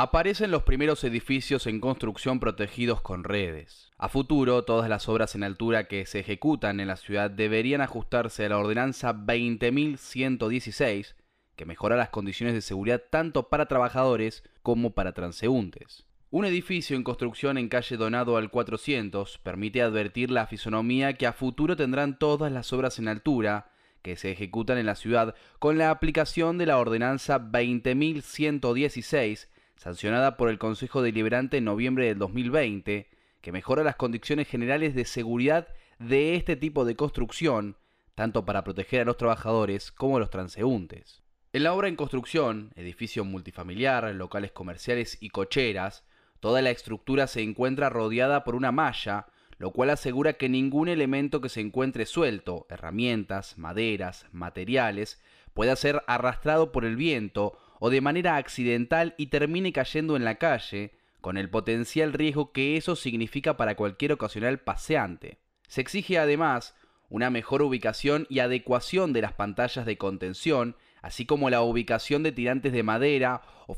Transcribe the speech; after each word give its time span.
Aparecen 0.00 0.52
los 0.52 0.62
primeros 0.62 1.02
edificios 1.02 1.66
en 1.66 1.80
construcción 1.80 2.38
protegidos 2.38 3.00
con 3.00 3.24
redes. 3.24 3.90
A 3.98 4.08
futuro, 4.08 4.62
todas 4.62 4.88
las 4.88 5.08
obras 5.08 5.34
en 5.34 5.42
altura 5.42 5.88
que 5.88 6.06
se 6.06 6.20
ejecutan 6.20 6.78
en 6.78 6.86
la 6.86 6.94
ciudad 6.94 7.32
deberían 7.32 7.80
ajustarse 7.80 8.46
a 8.46 8.50
la 8.50 8.58
ordenanza 8.58 9.12
20.116, 9.12 11.16
que 11.56 11.64
mejora 11.64 11.96
las 11.96 12.10
condiciones 12.10 12.54
de 12.54 12.60
seguridad 12.60 13.02
tanto 13.10 13.48
para 13.48 13.66
trabajadores 13.66 14.44
como 14.62 14.94
para 14.94 15.14
transeúntes. 15.14 16.04
Un 16.30 16.44
edificio 16.44 16.96
en 16.96 17.02
construcción 17.02 17.58
en 17.58 17.68
calle 17.68 17.96
Donado 17.96 18.36
al 18.36 18.52
400 18.52 19.38
permite 19.38 19.82
advertir 19.82 20.30
la 20.30 20.46
fisonomía 20.46 21.14
que 21.14 21.26
a 21.26 21.32
futuro 21.32 21.74
tendrán 21.74 22.20
todas 22.20 22.52
las 22.52 22.72
obras 22.72 23.00
en 23.00 23.08
altura 23.08 23.72
que 24.02 24.14
se 24.14 24.30
ejecutan 24.30 24.78
en 24.78 24.86
la 24.86 24.94
ciudad 24.94 25.34
con 25.58 25.76
la 25.76 25.90
aplicación 25.90 26.56
de 26.56 26.66
la 26.66 26.78
ordenanza 26.78 27.40
20.116 27.40 29.48
sancionada 29.78 30.36
por 30.36 30.50
el 30.50 30.58
Consejo 30.58 31.02
Deliberante 31.02 31.56
en 31.56 31.64
noviembre 31.64 32.06
del 32.06 32.18
2020, 32.18 33.08
que 33.40 33.52
mejora 33.52 33.84
las 33.84 33.96
condiciones 33.96 34.48
generales 34.48 34.94
de 34.94 35.04
seguridad 35.04 35.68
de 35.98 36.34
este 36.34 36.56
tipo 36.56 36.84
de 36.84 36.96
construcción, 36.96 37.76
tanto 38.14 38.44
para 38.44 38.64
proteger 38.64 39.02
a 39.02 39.04
los 39.04 39.16
trabajadores 39.16 39.92
como 39.92 40.16
a 40.16 40.20
los 40.20 40.30
transeúntes. 40.30 41.22
En 41.52 41.62
la 41.62 41.72
obra 41.72 41.88
en 41.88 41.96
construcción, 41.96 42.72
edificio 42.74 43.24
multifamiliar, 43.24 44.12
locales 44.14 44.52
comerciales 44.52 45.16
y 45.20 45.30
cocheras, 45.30 46.04
toda 46.40 46.60
la 46.60 46.70
estructura 46.70 47.26
se 47.26 47.42
encuentra 47.42 47.88
rodeada 47.88 48.44
por 48.44 48.54
una 48.54 48.72
malla, 48.72 49.26
lo 49.58 49.70
cual 49.70 49.90
asegura 49.90 50.34
que 50.34 50.48
ningún 50.48 50.88
elemento 50.88 51.40
que 51.40 51.48
se 51.48 51.60
encuentre 51.60 52.06
suelto, 52.06 52.66
herramientas, 52.68 53.56
maderas, 53.58 54.26
materiales, 54.32 55.20
pueda 55.54 55.74
ser 55.74 56.02
arrastrado 56.06 56.70
por 56.70 56.84
el 56.84 56.96
viento 56.96 57.58
o 57.80 57.90
de 57.90 58.00
manera 58.00 58.36
accidental 58.36 59.14
y 59.16 59.26
termine 59.26 59.72
cayendo 59.72 60.16
en 60.16 60.24
la 60.24 60.36
calle, 60.36 60.92
con 61.20 61.36
el 61.36 61.50
potencial 61.50 62.12
riesgo 62.12 62.52
que 62.52 62.76
eso 62.76 62.96
significa 62.96 63.56
para 63.56 63.74
cualquier 63.74 64.12
ocasional 64.12 64.60
paseante. 64.60 65.38
Se 65.66 65.80
exige 65.80 66.18
además 66.18 66.74
una 67.08 67.30
mejor 67.30 67.62
ubicación 67.62 68.26
y 68.28 68.40
adecuación 68.40 69.12
de 69.12 69.22
las 69.22 69.32
pantallas 69.32 69.86
de 69.86 69.98
contención, 69.98 70.76
así 71.02 71.26
como 71.26 71.50
la 71.50 71.62
ubicación 71.62 72.22
de 72.22 72.32
tirantes 72.32 72.72
de 72.72 72.82
madera 72.82 73.42
o 73.66 73.74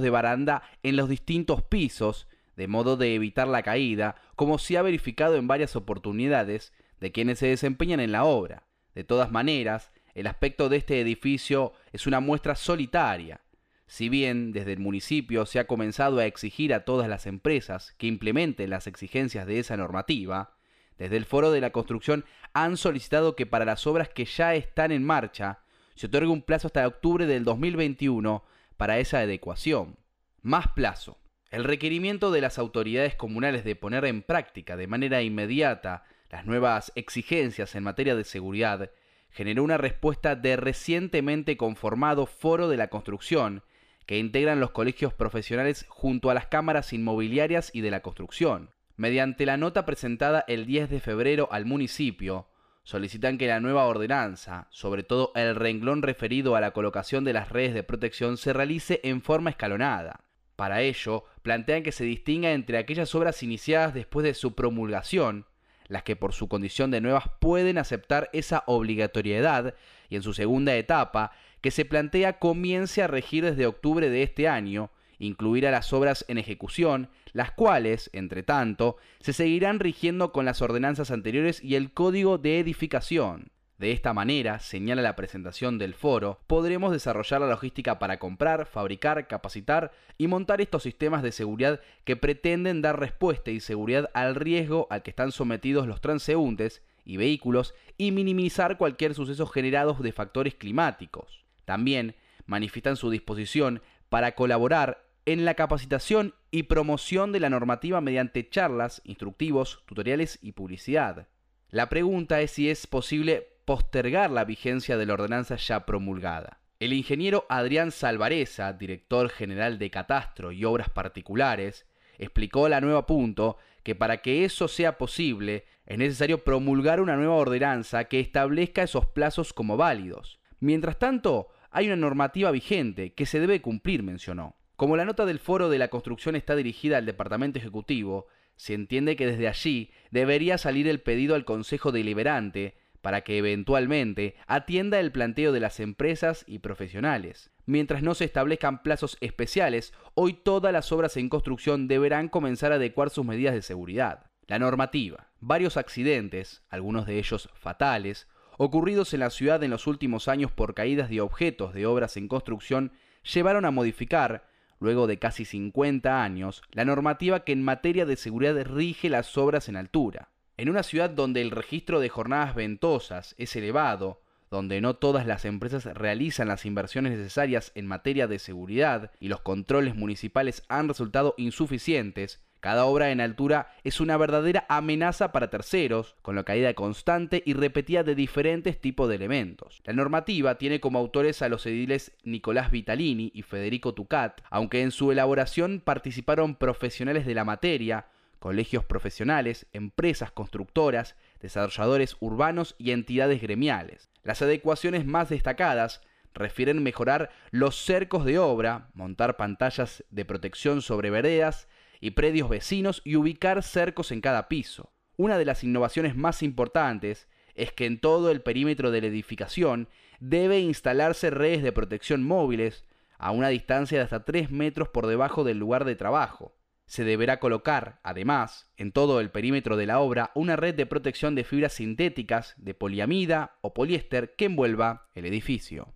de 0.00 0.10
baranda 0.10 0.62
en 0.82 0.96
los 0.96 1.08
distintos 1.08 1.62
pisos, 1.62 2.28
de 2.56 2.68
modo 2.68 2.96
de 2.96 3.14
evitar 3.14 3.48
la 3.48 3.62
caída, 3.62 4.16
como 4.34 4.58
se 4.58 4.78
ha 4.78 4.82
verificado 4.82 5.36
en 5.36 5.46
varias 5.46 5.76
oportunidades 5.76 6.72
de 7.00 7.12
quienes 7.12 7.38
se 7.38 7.48
desempeñan 7.48 8.00
en 8.00 8.12
la 8.12 8.24
obra. 8.24 8.66
De 8.94 9.04
todas 9.04 9.30
maneras, 9.30 9.92
el 10.16 10.26
aspecto 10.26 10.70
de 10.70 10.78
este 10.78 10.98
edificio 10.98 11.74
es 11.92 12.06
una 12.06 12.20
muestra 12.20 12.54
solitaria. 12.54 13.42
Si 13.86 14.08
bien 14.08 14.50
desde 14.50 14.72
el 14.72 14.78
municipio 14.78 15.44
se 15.44 15.58
ha 15.58 15.66
comenzado 15.66 16.18
a 16.18 16.24
exigir 16.24 16.72
a 16.72 16.86
todas 16.86 17.06
las 17.06 17.26
empresas 17.26 17.94
que 17.98 18.06
implementen 18.06 18.70
las 18.70 18.86
exigencias 18.86 19.46
de 19.46 19.58
esa 19.58 19.76
normativa, 19.76 20.56
desde 20.96 21.18
el 21.18 21.26
Foro 21.26 21.50
de 21.50 21.60
la 21.60 21.70
Construcción 21.70 22.24
han 22.54 22.78
solicitado 22.78 23.36
que 23.36 23.44
para 23.44 23.66
las 23.66 23.86
obras 23.86 24.08
que 24.08 24.24
ya 24.24 24.54
están 24.54 24.90
en 24.90 25.04
marcha 25.04 25.60
se 25.96 26.06
otorgue 26.06 26.28
un 26.28 26.40
plazo 26.40 26.68
hasta 26.68 26.86
octubre 26.86 27.26
del 27.26 27.44
2021 27.44 28.42
para 28.78 28.98
esa 28.98 29.18
adecuación. 29.18 29.98
Más 30.40 30.68
plazo. 30.68 31.18
El 31.50 31.64
requerimiento 31.64 32.30
de 32.30 32.40
las 32.40 32.58
autoridades 32.58 33.16
comunales 33.16 33.64
de 33.64 33.76
poner 33.76 34.06
en 34.06 34.22
práctica 34.22 34.78
de 34.78 34.86
manera 34.86 35.20
inmediata 35.20 36.04
las 36.30 36.46
nuevas 36.46 36.90
exigencias 36.94 37.74
en 37.74 37.82
materia 37.82 38.16
de 38.16 38.24
seguridad 38.24 38.90
generó 39.36 39.62
una 39.64 39.76
respuesta 39.76 40.34
de 40.34 40.56
recientemente 40.56 41.58
conformado 41.58 42.24
Foro 42.24 42.68
de 42.68 42.78
la 42.78 42.88
Construcción, 42.88 43.62
que 44.06 44.16
integran 44.18 44.60
los 44.60 44.70
colegios 44.70 45.12
profesionales 45.12 45.84
junto 45.90 46.30
a 46.30 46.34
las 46.34 46.46
cámaras 46.46 46.94
inmobiliarias 46.94 47.70
y 47.74 47.82
de 47.82 47.90
la 47.90 48.00
construcción. 48.00 48.70
Mediante 48.96 49.44
la 49.44 49.58
nota 49.58 49.84
presentada 49.84 50.42
el 50.48 50.64
10 50.64 50.88
de 50.88 51.00
febrero 51.00 51.48
al 51.52 51.66
municipio, 51.66 52.48
solicitan 52.82 53.36
que 53.36 53.46
la 53.46 53.60
nueva 53.60 53.84
ordenanza, 53.84 54.68
sobre 54.70 55.02
todo 55.02 55.32
el 55.34 55.54
renglón 55.54 56.00
referido 56.00 56.56
a 56.56 56.62
la 56.62 56.70
colocación 56.70 57.22
de 57.24 57.34
las 57.34 57.50
redes 57.50 57.74
de 57.74 57.82
protección, 57.82 58.38
se 58.38 58.54
realice 58.54 59.02
en 59.04 59.20
forma 59.20 59.50
escalonada. 59.50 60.24
Para 60.56 60.80
ello, 60.80 61.24
plantean 61.42 61.82
que 61.82 61.92
se 61.92 62.04
distinga 62.04 62.52
entre 62.52 62.78
aquellas 62.78 63.14
obras 63.14 63.42
iniciadas 63.42 63.92
después 63.92 64.24
de 64.24 64.32
su 64.32 64.54
promulgación, 64.54 65.44
las 65.88 66.02
que 66.02 66.16
por 66.16 66.32
su 66.32 66.48
condición 66.48 66.90
de 66.90 67.00
nuevas 67.00 67.24
pueden 67.40 67.78
aceptar 67.78 68.30
esa 68.32 68.64
obligatoriedad 68.66 69.74
y 70.08 70.16
en 70.16 70.22
su 70.22 70.34
segunda 70.34 70.74
etapa, 70.76 71.32
que 71.60 71.70
se 71.70 71.84
plantea 71.84 72.38
comience 72.38 73.02
a 73.02 73.06
regir 73.06 73.44
desde 73.44 73.66
octubre 73.66 74.08
de 74.08 74.22
este 74.22 74.48
año, 74.48 74.90
incluir 75.18 75.66
a 75.66 75.70
las 75.70 75.92
obras 75.92 76.24
en 76.28 76.38
ejecución, 76.38 77.08
las 77.32 77.50
cuales, 77.50 78.10
entre 78.12 78.42
tanto, 78.42 78.96
se 79.20 79.32
seguirán 79.32 79.80
rigiendo 79.80 80.32
con 80.32 80.44
las 80.44 80.62
ordenanzas 80.62 81.10
anteriores 81.10 81.62
y 81.62 81.74
el 81.74 81.92
código 81.92 82.38
de 82.38 82.60
edificación. 82.60 83.50
De 83.78 83.92
esta 83.92 84.14
manera, 84.14 84.58
señala 84.58 85.02
la 85.02 85.16
presentación 85.16 85.76
del 85.76 85.92
foro, 85.92 86.40
podremos 86.46 86.92
desarrollar 86.92 87.42
la 87.42 87.48
logística 87.48 87.98
para 87.98 88.18
comprar, 88.18 88.64
fabricar, 88.64 89.28
capacitar 89.28 89.92
y 90.16 90.28
montar 90.28 90.62
estos 90.62 90.82
sistemas 90.82 91.22
de 91.22 91.30
seguridad 91.30 91.80
que 92.04 92.16
pretenden 92.16 92.80
dar 92.80 92.98
respuesta 92.98 93.50
y 93.50 93.60
seguridad 93.60 94.10
al 94.14 94.34
riesgo 94.34 94.86
al 94.88 95.02
que 95.02 95.10
están 95.10 95.30
sometidos 95.30 95.86
los 95.86 96.00
transeúntes 96.00 96.82
y 97.04 97.18
vehículos 97.18 97.74
y 97.98 98.12
minimizar 98.12 98.78
cualquier 98.78 99.14
suceso 99.14 99.46
generado 99.46 99.92
de 99.92 100.12
factores 100.12 100.54
climáticos. 100.54 101.44
También 101.66 102.14
manifiestan 102.46 102.96
su 102.96 103.10
disposición 103.10 103.82
para 104.08 104.34
colaborar 104.34 105.04
en 105.26 105.44
la 105.44 105.52
capacitación 105.52 106.34
y 106.50 106.62
promoción 106.62 107.30
de 107.30 107.40
la 107.40 107.50
normativa 107.50 108.00
mediante 108.00 108.48
charlas, 108.48 109.02
instructivos, 109.04 109.82
tutoriales 109.84 110.38
y 110.40 110.52
publicidad. 110.52 111.26
La 111.68 111.90
pregunta 111.90 112.40
es 112.40 112.52
si 112.52 112.70
es 112.70 112.86
posible 112.86 113.48
postergar 113.66 114.30
la 114.30 114.44
vigencia 114.44 114.96
de 114.96 115.04
la 115.04 115.14
ordenanza 115.14 115.56
ya 115.56 115.84
promulgada. 115.84 116.60
El 116.78 116.92
ingeniero 116.92 117.46
Adrián 117.48 117.90
Salvareza, 117.90 118.72
director 118.72 119.28
general 119.28 119.78
de 119.78 119.90
Catastro 119.90 120.52
y 120.52 120.64
Obras 120.64 120.88
Particulares, 120.88 121.84
explicó 122.16 122.66
a 122.66 122.68
la 122.68 122.80
nueva 122.80 123.06
punto 123.06 123.58
que 123.82 123.94
para 123.94 124.18
que 124.22 124.44
eso 124.44 124.68
sea 124.68 124.98
posible 124.98 125.64
es 125.84 125.98
necesario 125.98 126.44
promulgar 126.44 127.00
una 127.00 127.16
nueva 127.16 127.34
ordenanza 127.34 128.04
que 128.04 128.20
establezca 128.20 128.84
esos 128.84 129.06
plazos 129.06 129.52
como 129.52 129.76
válidos. 129.76 130.38
Mientras 130.60 130.98
tanto, 130.98 131.48
hay 131.70 131.86
una 131.86 131.96
normativa 131.96 132.52
vigente 132.52 133.14
que 133.14 133.26
se 133.26 133.40
debe 133.40 133.60
cumplir, 133.60 134.02
mencionó. 134.02 134.56
Como 134.76 134.96
la 134.96 135.04
nota 135.04 135.26
del 135.26 135.40
foro 135.40 135.68
de 135.70 135.78
la 135.78 135.88
construcción 135.88 136.36
está 136.36 136.54
dirigida 136.54 136.98
al 136.98 137.06
Departamento 137.06 137.58
Ejecutivo, 137.58 138.26
se 138.54 138.74
entiende 138.74 139.16
que 139.16 139.26
desde 139.26 139.48
allí 139.48 139.90
debería 140.10 140.56
salir 140.56 140.86
el 140.86 141.00
pedido 141.00 141.34
al 141.34 141.44
Consejo 141.44 141.90
Deliberante 141.92 142.76
para 143.06 143.20
que 143.20 143.38
eventualmente 143.38 144.34
atienda 144.48 144.98
el 144.98 145.12
planteo 145.12 145.52
de 145.52 145.60
las 145.60 145.78
empresas 145.78 146.42
y 146.48 146.58
profesionales. 146.58 147.52
Mientras 147.64 148.02
no 148.02 148.16
se 148.16 148.24
establezcan 148.24 148.82
plazos 148.82 149.16
especiales, 149.20 149.92
hoy 150.14 150.32
todas 150.32 150.72
las 150.72 150.90
obras 150.90 151.16
en 151.16 151.28
construcción 151.28 151.86
deberán 151.86 152.28
comenzar 152.28 152.72
a 152.72 152.74
adecuar 152.74 153.10
sus 153.10 153.24
medidas 153.24 153.54
de 153.54 153.62
seguridad. 153.62 154.26
La 154.48 154.58
normativa. 154.58 155.28
Varios 155.38 155.76
accidentes, 155.76 156.64
algunos 156.68 157.06
de 157.06 157.20
ellos 157.20 157.48
fatales, 157.54 158.26
ocurridos 158.58 159.14
en 159.14 159.20
la 159.20 159.30
ciudad 159.30 159.62
en 159.62 159.70
los 159.70 159.86
últimos 159.86 160.26
años 160.26 160.50
por 160.50 160.74
caídas 160.74 161.08
de 161.08 161.20
objetos 161.20 161.74
de 161.74 161.86
obras 161.86 162.16
en 162.16 162.26
construcción, 162.26 162.90
llevaron 163.22 163.66
a 163.66 163.70
modificar, 163.70 164.48
luego 164.80 165.06
de 165.06 165.20
casi 165.20 165.44
50 165.44 166.24
años, 166.24 166.60
la 166.72 166.84
normativa 166.84 167.44
que 167.44 167.52
en 167.52 167.62
materia 167.62 168.04
de 168.04 168.16
seguridad 168.16 168.60
rige 168.64 169.08
las 169.08 169.38
obras 169.38 169.68
en 169.68 169.76
altura. 169.76 170.30
En 170.56 170.70
una 170.70 170.82
ciudad 170.82 171.10
donde 171.10 171.42
el 171.42 171.50
registro 171.50 172.00
de 172.00 172.08
jornadas 172.08 172.54
ventosas 172.54 173.34
es 173.36 173.54
elevado, 173.56 174.22
donde 174.50 174.80
no 174.80 174.96
todas 174.96 175.26
las 175.26 175.44
empresas 175.44 175.84
realizan 175.84 176.48
las 176.48 176.64
inversiones 176.64 177.12
necesarias 177.18 177.72
en 177.74 177.86
materia 177.86 178.26
de 178.26 178.38
seguridad 178.38 179.10
y 179.20 179.28
los 179.28 179.40
controles 179.40 179.94
municipales 179.96 180.62
han 180.68 180.88
resultado 180.88 181.34
insuficientes, 181.36 182.40
cada 182.60 182.86
obra 182.86 183.12
en 183.12 183.20
altura 183.20 183.70
es 183.84 184.00
una 184.00 184.16
verdadera 184.16 184.66
amenaza 184.68 185.30
para 185.30 185.50
terceros, 185.50 186.16
con 186.22 186.34
la 186.34 186.42
caída 186.42 186.74
constante 186.74 187.42
y 187.46 187.52
repetida 187.52 188.02
de 188.02 188.14
diferentes 188.14 188.80
tipos 188.80 189.08
de 189.08 189.14
elementos. 189.14 189.82
La 189.84 189.92
normativa 189.92 190.56
tiene 190.56 190.80
como 190.80 190.98
autores 190.98 191.42
a 191.42 191.48
los 191.48 191.64
ediles 191.66 192.16
Nicolás 192.24 192.70
Vitalini 192.70 193.30
y 193.34 193.42
Federico 193.42 193.94
Tucat, 193.94 194.40
aunque 194.50 194.82
en 194.82 194.90
su 194.90 195.12
elaboración 195.12 195.80
participaron 195.84 196.56
profesionales 196.56 197.26
de 197.26 197.34
la 197.34 197.44
materia, 197.44 198.06
colegios 198.38 198.84
profesionales, 198.84 199.66
empresas 199.72 200.30
constructoras, 200.30 201.16
desarrolladores 201.40 202.16
urbanos 202.20 202.74
y 202.78 202.90
entidades 202.92 203.40
gremiales. 203.40 204.08
Las 204.22 204.42
adecuaciones 204.42 205.06
más 205.06 205.28
destacadas 205.28 206.00
refieren 206.34 206.82
mejorar 206.82 207.30
los 207.50 207.76
cercos 207.76 208.24
de 208.24 208.38
obra, 208.38 208.90
montar 208.94 209.36
pantallas 209.36 210.04
de 210.10 210.24
protección 210.24 210.82
sobre 210.82 211.10
veredas 211.10 211.68
y 212.00 212.10
predios 212.10 212.48
vecinos 212.48 213.02
y 213.04 213.16
ubicar 213.16 213.62
cercos 213.62 214.12
en 214.12 214.20
cada 214.20 214.48
piso. 214.48 214.92
Una 215.16 215.38
de 215.38 215.46
las 215.46 215.64
innovaciones 215.64 216.14
más 216.14 216.42
importantes 216.42 217.26
es 217.54 217.72
que 217.72 217.86
en 217.86 217.98
todo 217.98 218.30
el 218.30 218.42
perímetro 218.42 218.90
de 218.90 219.00
la 219.00 219.06
edificación 219.06 219.88
debe 220.20 220.60
instalarse 220.60 221.30
redes 221.30 221.62
de 221.62 221.72
protección 221.72 222.22
móviles, 222.22 222.84
a 223.18 223.30
una 223.30 223.48
distancia 223.48 223.98
de 223.98 224.04
hasta 224.04 224.24
3 224.24 224.50
metros 224.50 224.88
por 224.88 225.06
debajo 225.06 225.44
del 225.44 225.58
lugar 225.58 225.84
de 225.84 225.96
trabajo. 225.96 226.55
Se 226.86 227.04
deberá 227.04 227.40
colocar, 227.40 228.00
además, 228.02 228.70
en 228.76 228.92
todo 228.92 229.20
el 229.20 229.30
perímetro 229.30 229.76
de 229.76 229.86
la 229.86 229.98
obra 229.98 230.30
una 230.34 230.56
red 230.56 230.74
de 230.74 230.86
protección 230.86 231.34
de 231.34 231.44
fibras 231.44 231.74
sintéticas 231.74 232.54
de 232.56 232.74
poliamida 232.74 233.58
o 233.60 233.74
poliéster 233.74 234.34
que 234.36 234.46
envuelva 234.46 235.08
el 235.14 235.26
edificio. 235.26 235.94